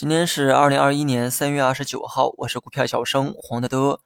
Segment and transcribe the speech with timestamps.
[0.00, 4.00] 今天是二零二一年三月二十九号，我是股票小生黄德德。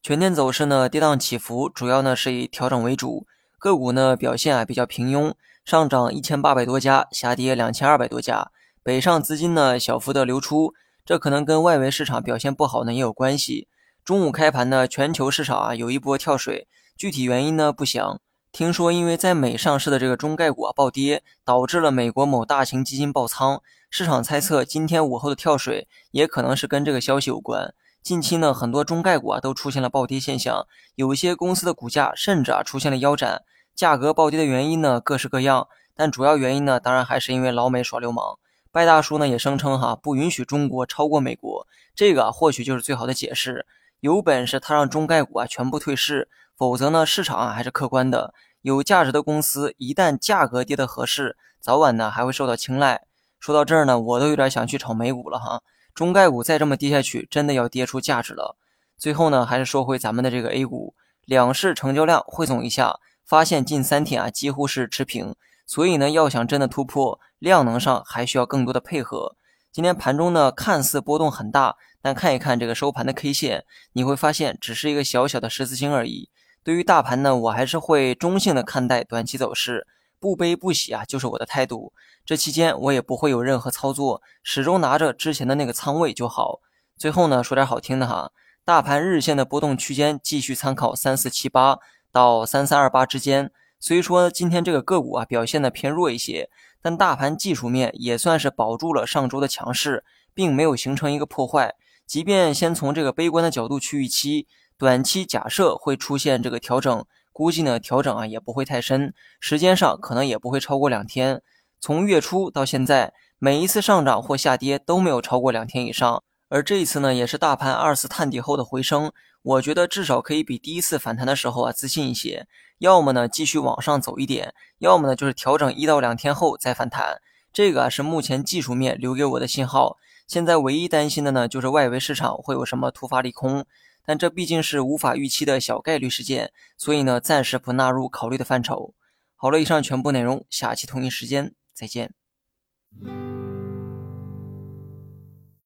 [0.00, 3.26] 全天走势呢跌宕起伏，主要呢是以调整为主，
[3.58, 5.34] 个股呢表现啊比较平庸，
[5.64, 8.52] 上涨一千八百多家，下跌两千二百多家，
[8.84, 10.72] 北上资金呢小幅的流出，
[11.04, 13.66] 这可能跟外围市场表现不好呢也有关系。
[14.04, 18.20] 中午开盘呢，全球市场啊有一波跳水，具体原因呢不详。
[18.52, 23.62] 听说因为在美上市的这个中概股啊暴跌，导致了美国某大型基金爆仓。
[23.88, 27.72] 市场猜测，今天午后的跳水也可能是跟这个消息有关。
[28.02, 33.44] 近期呢，很多中概股啊都出现了暴跌现象，有一些公司的股价甚至啊出现了腰斩。
[33.74, 38.38] 价格暴跌的原因呢各式各样，但主要原因呢，当然还是因为老美耍流氓。
[38.72, 43.64] 拜大叔呢也声称哈不允许中国超过美国，这个或许就是最好的解释。
[44.00, 46.28] 有本事他让中概股啊全部退市，
[46.60, 53.06] 否则呢市场啊还是客观的，有价值的公司一旦价格跌得合适，早晚呢还会受到青睐。
[53.38, 55.62] 说到这儿呢，我都有点想去炒美股了哈。
[55.94, 58.58] 中概股再这么跌下去，真的要跌出价值了。
[58.98, 65.34] 最后呢，还是说回咱们的这个 A 股，两市成交量汇总一下，发现近三天啊几乎是持平。
[65.64, 69.34] 所以呢，要想真的突破，量能上还需要更多的配合。
[69.72, 76.28] 今天盘中呢，看似波动很大，但看一看这个收盘的 K 线，你会发现只是一个小小的十字星而已。
[76.62, 79.86] 对于大盘呢，我还是会中性的看待短期走势。
[80.18, 81.94] 不悲不喜啊，就是我的态度。
[82.26, 86.60] 这期间我也不会有任何操作，始终拿着之前的那个仓位就好。
[86.98, 88.30] 最后呢，说点好听的哈，
[88.62, 91.78] 大盘日线的波动区间继续参考三四七八
[92.12, 93.50] 到三三二八之间。
[93.78, 96.50] 虽说今天这个个股啊表现的偏弱一些，
[96.82, 101.74] 但大盘技术面也算是保住了上周的强势，并没有形成一个破坏。
[102.06, 104.46] 即便先从这个悲观的角度去预期，
[104.80, 107.04] 短期假设会出现这个调整。
[107.34, 111.42] 估计呢，调整啊也不会太深，时间上可能也不会超过两天。
[111.78, 116.22] 从月初到现在，每一次上涨或下跌都没有超过两天以上。
[116.48, 122.46] 而这一次呢，也是大盘二次探底后的回升，我觉得至少可以比第一次反弹的时候啊自信一些。
[122.78, 127.20] 要么呢继续往上走一点，要么呢就是调整一到两天后再反弹。
[127.52, 129.98] 这个啊是目前技术面留给我的信号。
[130.26, 133.66] 现在唯一担心的呢，就是外围市场会有什么突发利空。
[134.04, 138.94] 但这毕竟是无法预期的小概率事件，所以呢，暂时不纳入考虑的范畴。
[139.34, 142.12] 好了，以上全部内容，下期同一时间再见。